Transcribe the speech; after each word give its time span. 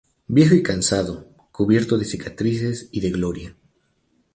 viejo 0.27 0.55
y 0.55 0.63
cansado, 0.63 1.27
cubierto 1.51 1.95
de 1.99 2.05
cicatrices 2.05 2.89
y 2.91 3.01
de 3.01 3.11
gloria 3.11 3.55